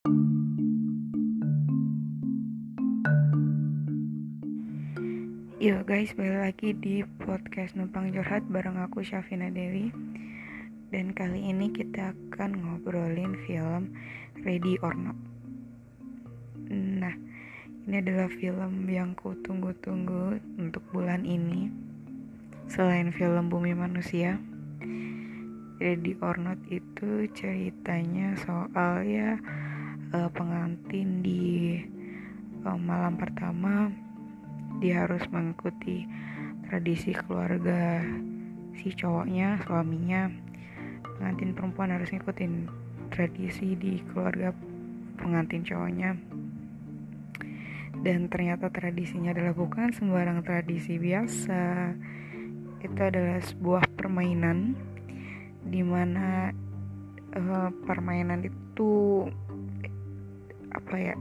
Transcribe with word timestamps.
Yo 0.00 0.08
guys, 5.84 6.16
balik 6.16 6.40
lagi 6.40 6.72
di 6.72 7.04
podcast 7.20 7.76
Numpang 7.76 8.08
Curhat 8.08 8.48
bareng 8.48 8.80
aku 8.80 9.04
Syafina 9.04 9.52
Dewi. 9.52 9.92
Dan 10.88 11.12
kali 11.12 11.52
ini 11.52 11.68
kita 11.68 12.16
akan 12.16 12.64
ngobrolin 12.64 13.36
film 13.44 13.92
Ready 14.40 14.80
or 14.80 14.96
Not. 14.96 15.20
Nah, 16.72 17.12
ini 17.84 18.00
adalah 18.00 18.32
film 18.32 18.88
yang 18.88 19.12
ku 19.12 19.36
tunggu-tunggu 19.44 20.40
untuk 20.56 20.80
bulan 20.96 21.28
ini. 21.28 21.68
Selain 22.72 23.12
film 23.12 23.52
Bumi 23.52 23.76
Manusia 23.76 24.40
Ready 25.76 26.16
or 26.24 26.40
Not 26.40 26.56
itu 26.72 27.28
ceritanya 27.36 28.32
soal 28.40 29.04
ya 29.04 29.36
uh, 30.14 30.30
pengantin 30.30 31.22
di 31.22 31.78
uh, 32.66 32.78
malam 32.78 33.14
pertama 33.14 33.90
dia 34.80 35.04
harus 35.04 35.22
mengikuti 35.28 36.08
tradisi 36.66 37.12
keluarga 37.12 38.00
si 38.78 38.94
cowoknya 38.94 39.60
suaminya. 39.66 40.30
Pengantin 41.20 41.52
perempuan 41.52 41.92
harus 41.92 42.08
ngikutin 42.08 42.70
tradisi 43.12 43.76
di 43.76 44.00
keluarga 44.08 44.56
pengantin 45.20 45.66
cowoknya. 45.66 46.16
Dan 48.00 48.32
ternyata 48.32 48.72
tradisinya 48.72 49.36
adalah 49.36 49.52
bukan 49.52 49.92
sembarang 49.92 50.40
tradisi 50.40 50.96
biasa. 50.96 51.92
Itu 52.80 53.00
adalah 53.04 53.44
sebuah 53.44 53.84
permainan 53.92 54.72
di 55.60 55.84
mana 55.84 56.48
uh, 57.36 57.68
permainan 57.84 58.48
itu 58.48 59.28
apa 60.80 60.96
ya 60.96 61.14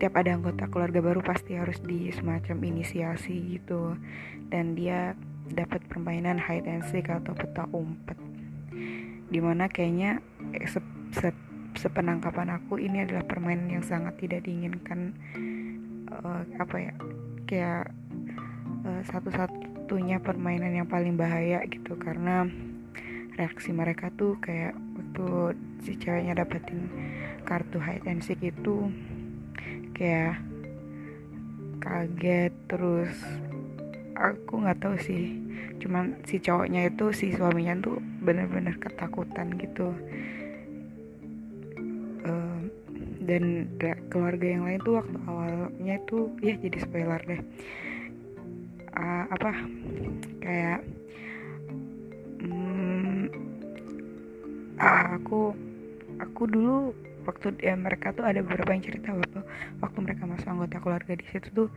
setiap 0.00 0.16
ada 0.16 0.32
anggota 0.32 0.64
keluarga 0.70 1.04
baru 1.04 1.20
pasti 1.20 1.58
harus 1.60 1.76
di 1.84 2.08
semacam 2.08 2.56
inisiasi 2.64 3.58
gitu. 3.58 3.98
Dan 4.48 4.72
dia 4.72 5.12
dapat 5.50 5.84
permainan 5.92 6.40
hide 6.40 6.64
and 6.64 6.86
seek 6.88 7.10
atau 7.10 7.36
peta 7.36 7.68
umpet. 7.74 8.16
Di 9.28 9.38
mana 9.42 9.68
kayaknya 9.68 10.24
eh, 10.56 10.64
se 10.64 10.80
se 11.12 11.30
sepenangkapan 11.78 12.50
aku 12.58 12.82
ini 12.82 13.06
adalah 13.06 13.22
permainan 13.28 13.70
yang 13.70 13.84
sangat 13.86 14.18
tidak 14.18 14.42
diinginkan 14.42 15.14
uh, 16.10 16.42
apa 16.58 16.76
ya 16.82 16.92
kayak 17.46 17.94
uh, 18.82 19.02
satu-satunya 19.06 20.18
permainan 20.18 20.74
yang 20.74 20.88
paling 20.88 21.14
bahaya 21.14 21.62
gitu. 21.68 21.94
Karena 22.00 22.48
reaksi 23.38 23.70
mereka 23.70 24.10
tuh 24.16 24.40
kayak 24.42 24.74
waktu 24.96 25.60
si 25.80 25.96
ceweknya 25.96 26.38
dapetin 26.40 26.88
kartu 27.48 27.80
hide 27.80 28.04
and 28.06 28.20
seek 28.20 28.40
itu 28.40 28.92
kayak 29.96 30.40
kaget 31.80 32.52
terus 32.68 33.12
aku 34.16 34.64
nggak 34.64 34.80
tahu 34.80 34.96
sih. 35.00 35.36
Cuman 35.80 36.20
si 36.28 36.36
cowoknya 36.40 36.92
itu 36.92 37.12
si 37.16 37.32
suaminya 37.32 37.76
tuh 37.80 37.98
bener-bener 38.20 38.76
ketakutan 38.76 39.56
gitu. 39.56 39.96
Dan 43.20 43.70
keluarga 44.10 44.42
yang 44.42 44.66
lain 44.66 44.82
tuh 44.82 44.98
waktu 44.98 45.14
awalnya 45.30 46.02
itu 46.02 46.34
ya 46.42 46.58
jadi 46.58 46.78
spoiler 46.82 47.22
deh. 47.30 47.38
Uh, 48.90 49.24
apa 49.30 49.50
kayak 50.42 50.82
um, 52.42 53.30
aku 54.82 55.54
aku 56.20 56.46
dulu 56.46 56.92
waktu 57.24 57.56
ya, 57.60 57.76
mereka 57.76 58.12
tuh 58.12 58.24
ada 58.24 58.40
beberapa 58.44 58.72
yang 58.72 58.84
cerita 58.84 59.12
waktu 59.12 59.40
waktu 59.80 59.98
mereka 60.00 60.22
masuk 60.28 60.48
anggota 60.48 60.76
keluarga 60.80 61.12
di 61.16 61.26
situ 61.28 61.48
tuh 61.52 61.68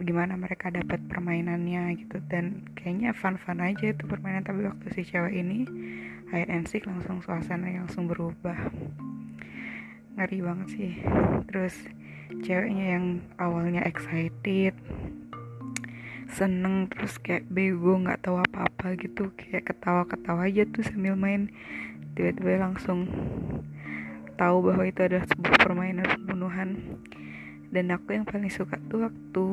bagaimana 0.00 0.34
mereka 0.34 0.72
dapat 0.72 0.98
permainannya 1.06 1.94
gitu. 2.00 2.18
Dan 2.26 2.66
kayaknya 2.74 3.14
fun-fun 3.14 3.60
aja 3.60 3.92
itu 3.92 4.04
permainan 4.06 4.42
tapi 4.46 4.66
waktu 4.66 4.86
si 4.96 5.02
cewek 5.06 5.34
ini 5.34 5.68
hide 6.30 6.50
and 6.50 6.66
langsung 6.66 7.20
suasana 7.20 7.68
langsung 7.68 8.06
berubah. 8.06 8.56
Ngeri 10.18 10.38
banget 10.42 10.68
sih. 10.74 10.92
Terus 11.50 11.74
ceweknya 12.42 12.86
yang 12.98 13.04
awalnya 13.42 13.82
excited 13.82 14.74
seneng 16.30 16.86
terus 16.90 17.18
kayak 17.18 17.50
bego 17.50 17.98
nggak 17.98 18.22
tahu 18.22 18.40
apa-apa 18.40 18.94
gitu. 18.98 19.34
Kayak 19.34 19.74
ketawa-ketawa 19.74 20.46
aja 20.46 20.62
tuh 20.66 20.86
sambil 20.86 21.18
main. 21.18 21.50
Tiba-tiba 22.14 22.62
langsung 22.62 23.10
tahu 24.38 24.72
bahwa 24.72 24.84
itu 24.88 25.00
adalah 25.04 25.26
sebuah 25.28 25.56
permainan 25.60 26.06
pembunuhan. 26.06 26.68
Dan 27.70 27.94
aku 27.94 28.14
yang 28.18 28.26
paling 28.26 28.50
suka 28.50 28.78
tuh 28.90 29.06
waktu 29.06 29.44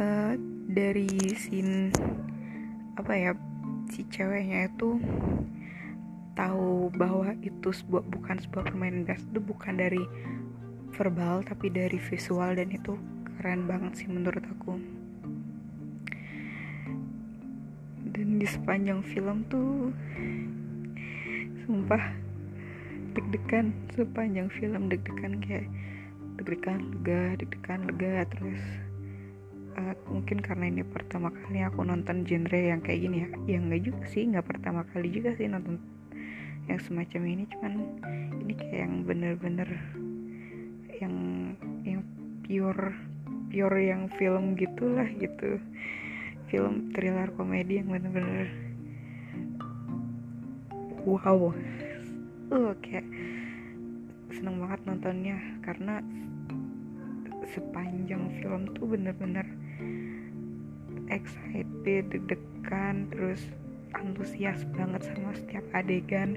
uh, 0.00 0.32
dari 0.72 1.08
scene 1.36 1.92
apa 2.96 3.12
ya 3.12 3.32
si 3.92 4.08
ceweknya 4.08 4.72
itu 4.72 4.96
tahu 6.32 6.88
bahwa 6.96 7.36
itu 7.44 7.68
sebuah 7.68 8.04
bukan 8.08 8.36
sebuah 8.40 8.72
permainan 8.72 9.04
biasa 9.04 9.24
itu 9.28 9.40
bukan 9.44 9.74
dari 9.76 10.02
verbal 10.96 11.44
tapi 11.44 11.68
dari 11.68 12.00
visual 12.00 12.56
dan 12.56 12.72
itu 12.72 12.96
keren 13.42 13.66
banget 13.66 13.98
sih 13.98 14.06
menurut 14.06 14.46
aku. 14.46 14.78
Dan 18.14 18.38
di 18.38 18.46
sepanjang 18.46 19.02
film 19.02 19.42
tuh 19.50 19.90
sumpah 21.66 22.14
deg-degan. 23.18 23.74
Sepanjang 23.98 24.46
film 24.46 24.86
deg-degan 24.86 25.42
kayak 25.42 25.66
deg-degan 26.38 26.86
lega 26.94 27.34
deg-degan 27.42 27.80
lega. 27.90 28.30
Terus 28.30 28.62
uh, 29.74 29.98
mungkin 30.06 30.38
karena 30.38 30.70
ini 30.70 30.86
pertama 30.86 31.34
kali 31.34 31.66
aku 31.66 31.82
nonton 31.82 32.22
genre 32.22 32.54
yang 32.62 32.78
kayak 32.78 33.10
gini 33.10 33.26
ya. 33.26 33.28
Yang 33.58 33.62
enggak 33.66 33.82
juga 33.90 34.02
sih 34.06 34.22
nggak 34.30 34.46
pertama 34.46 34.86
kali 34.94 35.10
juga 35.10 35.34
sih 35.34 35.50
nonton 35.50 35.82
yang 36.70 36.78
semacam 36.78 37.22
ini. 37.26 37.44
Cuman 37.50 37.72
ini 38.46 38.54
kayak 38.54 38.86
yang 38.86 38.94
bener-bener 39.02 39.70
yang 41.02 41.14
yang 41.82 42.06
pure 42.46 43.11
pure 43.52 43.84
yang 43.84 44.08
film 44.16 44.56
gitulah 44.56 45.04
gitu. 45.20 45.60
Film 46.48 46.88
thriller 46.96 47.28
komedi 47.36 47.84
yang 47.84 47.92
bener-bener 47.92 48.48
wow. 51.04 51.52
Uh 52.48 52.72
kayak 52.80 53.04
seneng 54.32 54.56
banget 54.64 54.80
nontonnya 54.88 55.36
karena 55.60 56.00
sepanjang 57.52 58.32
film 58.40 58.72
tuh 58.72 58.96
bener-bener 58.96 59.44
excited 61.12 62.08
deg-degan 62.08 63.12
terus 63.12 63.44
antusias 63.92 64.64
banget 64.72 65.04
sama 65.12 65.36
setiap 65.36 65.64
adegan. 65.76 66.32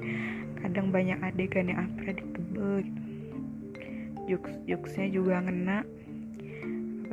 Kadang 0.59 0.91
banyak 0.91 1.15
adegan 1.23 1.71
yang 1.71 1.87
unpredictable 1.87 2.83
gitu. 2.83 3.01
Jokes 4.25 4.57
jokesnya 4.65 5.07
juga 5.13 5.39
ngena 5.45 5.85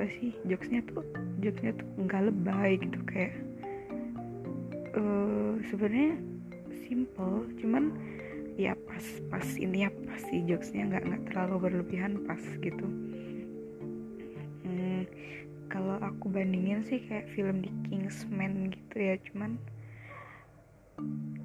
apa 0.02 0.18
sih 0.18 0.34
jokesnya 0.50 0.82
tuh 0.90 1.06
jokesnya 1.38 1.78
tuh 1.78 1.86
nggak 1.94 2.26
lebay 2.26 2.74
gitu 2.74 2.98
kayak 3.06 3.38
uh, 4.98 5.54
sebenarnya 5.70 6.18
simple 6.90 7.46
cuman 7.62 7.94
ya 8.58 8.74
pas 8.82 9.06
pas 9.30 9.46
ini 9.54 9.86
ya 9.86 9.94
pasti 10.10 10.42
jokesnya 10.42 10.90
nggak 10.90 11.06
nggak 11.06 11.22
terlalu 11.30 11.70
berlebihan 11.70 12.18
pas 12.26 12.42
gitu. 12.58 12.82
Hmm, 14.66 15.06
kalau 15.70 16.02
aku 16.02 16.34
bandingin 16.34 16.82
sih 16.82 16.98
kayak 17.06 17.30
film 17.38 17.62
di 17.62 17.70
Kingsman 17.86 18.74
gitu 18.74 18.96
ya 18.98 19.14
cuman 19.30 19.54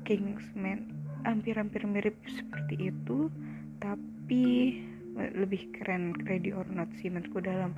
Kingsman 0.01 0.97
hampir-hampir 1.29 1.85
mirip 1.85 2.17
seperti 2.25 2.89
itu 2.89 3.29
tapi 3.77 4.81
lebih 5.37 5.77
keren 5.77 6.17
Ready 6.25 6.57
or 6.57 6.65
Not 6.73 6.89
sih 6.97 7.13
menurutku 7.13 7.37
dalam 7.37 7.77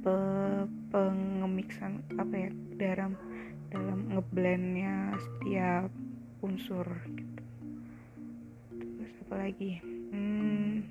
pe 0.00 0.16
pengemiksan 0.88 2.00
apa 2.16 2.48
ya 2.48 2.50
dalam 2.80 3.12
dalam 3.68 4.08
ngeblendnya 4.08 5.12
setiap 5.20 5.92
unsur 6.40 6.88
gitu. 7.12 7.42
Apa 9.28 9.46
lagi? 9.46 9.78
Hmm, 10.10 10.82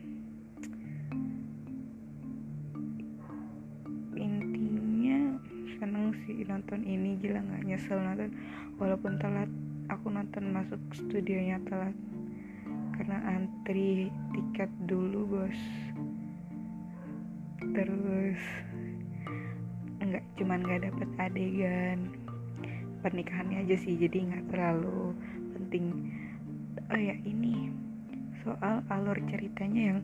intinya 4.16 5.20
seneng 5.82 6.14
sih 6.24 6.46
nonton 6.46 6.86
ini 6.86 7.18
gila 7.18 7.42
nggak 7.42 7.66
nyesel 7.66 7.98
nonton. 7.98 8.32
Walaupun 8.78 9.18
telat 9.18 9.50
aku 9.90 10.08
nonton 10.14 10.54
masuk 10.54 10.80
studionya 10.94 11.58
telat. 11.66 11.98
Karena 12.94 13.26
antri 13.26 14.14
tiket 14.38 14.70
dulu 14.86 15.26
bos. 15.26 15.60
Terus 17.74 18.69
nggak 20.20 20.36
cuman 20.36 20.60
nggak 20.68 20.82
dapet 20.84 21.10
adegan. 21.16 22.00
Pernikahannya 23.00 23.64
aja 23.64 23.76
sih 23.80 23.96
jadi 23.96 24.28
nggak 24.28 24.52
terlalu 24.52 25.16
penting. 25.56 26.12
Oh 26.92 27.00
ya 27.00 27.16
ini 27.24 27.72
soal 28.44 28.84
alur 28.92 29.16
ceritanya 29.32 29.96
yang 29.96 30.00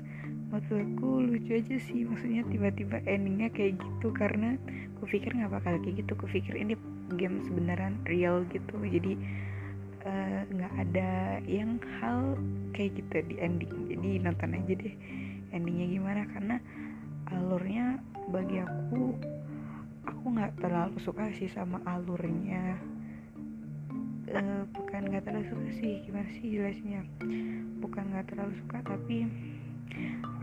menurutku 0.56 1.28
lucu 1.28 1.60
aja 1.60 1.76
sih. 1.84 2.08
Maksudnya 2.08 2.48
tiba-tiba 2.48 3.04
endingnya 3.04 3.52
kayak 3.52 3.76
gitu 3.76 4.16
karena 4.16 4.56
aku 4.96 5.12
pikir 5.12 5.36
nggak 5.36 5.52
bakal 5.52 5.76
kayak 5.84 6.00
gitu. 6.00 6.16
Aku 6.16 6.32
pikir 6.32 6.56
ini 6.56 6.80
game 7.20 7.44
sebenarnya 7.44 7.92
real 8.08 8.48
gitu. 8.56 8.80
Jadi 8.80 9.20
eh, 10.08 10.42
nggak 10.48 10.74
uh, 10.80 10.82
ada 10.88 11.12
yang 11.44 11.76
hal 12.00 12.40
kayak 12.72 13.04
gitu 13.04 13.28
di 13.28 13.36
ending. 13.44 13.92
Jadi 13.92 14.24
nonton 14.24 14.56
aja 14.56 14.72
deh 14.80 14.96
endingnya 15.52 15.88
gimana 16.00 16.24
karena 16.32 16.56
alurnya 17.36 18.00
bagi 18.32 18.64
aku 18.64 19.35
nggak 20.36 20.60
terlalu 20.60 21.00
suka 21.00 21.32
sih 21.40 21.48
sama 21.48 21.80
alurnya. 21.88 22.76
Uh, 24.26 24.68
bukan 24.76 25.08
nggak 25.08 25.24
terlalu 25.24 25.48
suka 25.48 25.70
sih 25.80 25.94
gimana 26.04 26.28
sih 26.34 26.58
jelasnya 26.58 27.06
bukan 27.78 28.10
nggak 28.10 28.26
terlalu 28.34 28.58
suka 28.58 28.82
tapi 28.82 29.30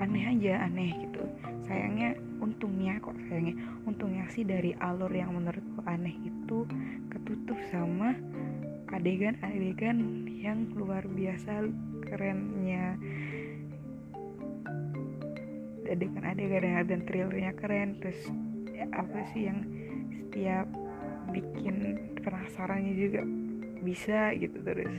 aneh 0.01 0.25
aja 0.25 0.65
aneh 0.67 0.91
gitu. 1.07 1.23
Sayangnya 1.69 2.17
untungnya 2.41 2.97
kok 3.03 3.15
sayangnya. 3.29 3.59
Untungnya 3.85 4.25
sih 4.33 4.43
dari 4.47 4.73
alur 4.81 5.11
yang 5.13 5.37
menurutku 5.37 5.85
aneh 5.85 6.15
itu 6.25 6.65
ketutup 7.13 7.59
sama 7.69 8.17
adegan-adegan 8.93 10.29
yang 10.41 10.69
luar 10.75 11.05
biasa 11.07 11.69
kerennya. 12.09 12.97
Adegan-adegan 15.87 16.89
dan 16.89 17.01
thrillernya 17.05 17.53
keren. 17.59 18.01
Terus 18.01 18.21
ya, 18.73 18.89
apa 18.97 19.19
sih 19.35 19.53
yang 19.53 19.61
setiap 20.21 20.67
bikin 21.33 21.97
penasarannya 22.21 22.93
juga 22.97 23.23
bisa 23.83 24.35
gitu 24.37 24.59
terus. 24.63 24.93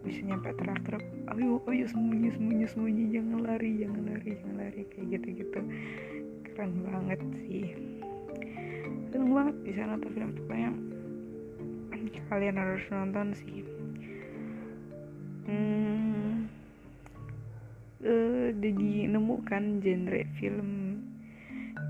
Bisa 0.00 0.20
nyampe 0.24 0.52
teriak-teriak 0.56 1.04
ayo 1.36 1.60
ayo 1.68 1.84
sembunyi 1.86 2.28
sembunyi 2.32 2.66
sembunyi 2.68 3.04
jangan 3.12 3.40
lari 3.44 3.70
jangan 3.84 4.02
lari 4.08 4.30
jangan 4.40 4.56
lari 4.58 4.82
kayak 4.90 5.06
gitu 5.16 5.28
gitu 5.44 5.60
keren 6.50 6.72
banget 6.84 7.20
sih. 7.44 7.66
Keren 9.12 9.30
banget 9.32 9.56
bisa 9.64 9.80
nonton 9.86 10.10
film 10.12 10.30
pokoknya 10.36 10.70
kalian 12.30 12.56
harus 12.62 12.84
nonton 12.94 13.34
sih. 13.34 13.66
Hmm 15.50 16.46
uh, 18.04 18.48
jadi 18.56 19.10
nemukan 19.12 19.80
genre 19.84 20.22
film 20.40 20.89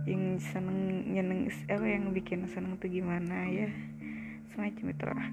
yang 0.08 0.40
seneng 0.40 1.10
nyeneng 1.12 1.52
apa 1.68 1.86
yang 1.86 2.12
bikin 2.14 2.48
seneng 2.48 2.76
tuh 2.80 2.88
gimana 2.88 3.48
ya? 3.48 3.68
Semacam 4.52 4.84
itu 4.92 5.04
lah 5.06 5.28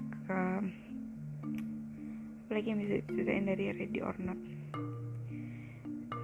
apalagi 2.48 2.72
yang 2.72 2.80
bisa 2.80 3.04
diceritain 3.04 3.44
dari 3.44 3.64
Ready 3.76 4.00
or 4.00 4.16
Not 4.24 4.40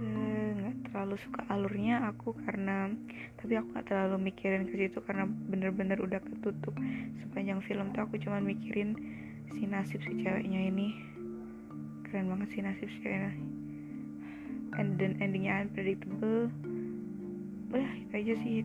eh, 0.01 0.49
nggak 0.57 0.89
terlalu 0.89 1.21
suka 1.21 1.45
alurnya 1.53 2.01
aku 2.09 2.33
karena 2.49 2.89
tapi 3.37 3.61
aku 3.61 3.77
nggak 3.77 3.93
terlalu 3.93 4.33
mikirin 4.33 4.65
ke 4.65 4.73
situ 4.73 5.05
karena 5.05 5.29
bener-bener 5.29 6.01
udah 6.01 6.25
ketutup. 6.25 6.73
Sepanjang 7.21 7.61
film 7.69 7.93
tuh 7.93 8.09
aku 8.09 8.17
cuma 8.25 8.41
mikirin 8.41 8.97
si 9.53 9.69
nasib 9.69 10.01
si 10.01 10.17
ceweknya 10.25 10.73
ini. 10.73 10.97
Keren 12.09 12.33
banget 12.33 12.57
si 12.57 12.65
nasib 12.65 12.89
si 12.89 12.99
ceweknya. 13.05 13.37
And 14.81 14.97
then 14.97 15.21
endingnya 15.21 15.69
unpredictable 15.69 16.49
udah 17.75 17.91
aja 18.15 18.35
sih 18.39 18.63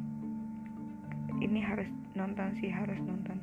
ini 1.41 1.59
harus 1.59 1.89
nonton 2.13 2.53
sih 2.61 2.69
harus 2.69 3.01
nonton 3.01 3.41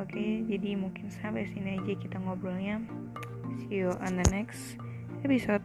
Oke, 0.00 0.48
jadi 0.48 0.80
mungkin 0.80 1.12
sampai 1.12 1.44
sini 1.44 1.76
aja 1.76 1.92
kita 1.92 2.16
ngobrolnya. 2.24 2.80
See 3.60 3.84
you 3.84 3.92
on 4.00 4.16
the 4.16 4.24
next 4.32 4.80
episode. 5.20 5.60